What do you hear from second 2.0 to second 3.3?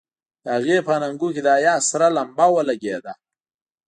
لمبه ولګېده.